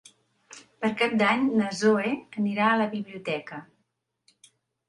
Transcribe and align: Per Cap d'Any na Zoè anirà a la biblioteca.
Per 0.85 0.89
Cap 1.01 1.13
d'Any 1.19 1.43
na 1.59 1.67
Zoè 1.81 2.15
anirà 2.41 2.71
a 2.71 2.81
la 2.83 2.91
biblioteca. 2.97 3.61